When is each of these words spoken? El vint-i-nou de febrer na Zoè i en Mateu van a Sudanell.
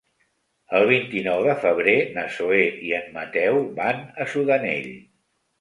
El 0.77 0.85
vint-i-nou 0.91 1.43
de 1.49 1.53
febrer 1.65 1.95
na 2.17 2.25
Zoè 2.37 2.63
i 2.89 2.97
en 3.01 3.13
Mateu 3.19 3.63
van 3.81 4.03
a 4.25 4.31
Sudanell. 4.33 4.93